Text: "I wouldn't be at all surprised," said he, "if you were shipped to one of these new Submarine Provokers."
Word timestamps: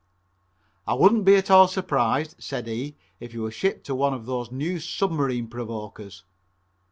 "I 0.87 0.95
wouldn't 0.95 1.25
be 1.25 1.35
at 1.35 1.51
all 1.51 1.67
surprised," 1.67 2.35
said 2.39 2.65
he, 2.65 2.95
"if 3.19 3.35
you 3.35 3.43
were 3.43 3.51
shipped 3.51 3.85
to 3.85 3.93
one 3.93 4.15
of 4.15 4.25
these 4.25 4.51
new 4.51 4.79
Submarine 4.79 5.47
Provokers." 5.47 6.23